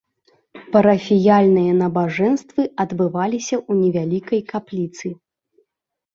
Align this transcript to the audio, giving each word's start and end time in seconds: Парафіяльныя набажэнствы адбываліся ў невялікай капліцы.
Парафіяльныя 0.75 1.75
набажэнствы 1.81 2.65
адбываліся 2.85 3.55
ў 3.59 3.71
невялікай 3.83 4.41
капліцы. 4.51 5.07